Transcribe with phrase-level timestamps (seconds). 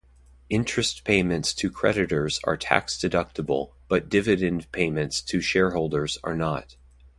[0.49, 6.75] Interest payments to creditors are tax deductible, but dividend payments to shareholders are not.